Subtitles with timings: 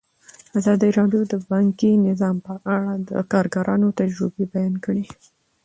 [0.59, 5.05] ازادي راډیو د بانکي نظام په اړه د کارګرانو تجربې بیان کړي.